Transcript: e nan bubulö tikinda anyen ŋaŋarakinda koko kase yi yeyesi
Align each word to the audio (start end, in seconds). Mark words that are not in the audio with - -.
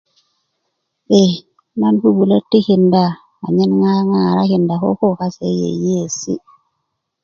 e 1.21 1.23
nan 1.79 1.95
bubulö 2.01 2.37
tikinda 2.49 3.03
anyen 3.45 3.71
ŋaŋarakinda 3.81 4.75
koko 4.83 5.07
kase 5.19 5.47
yi 5.59 5.67
yeyesi 5.83 6.33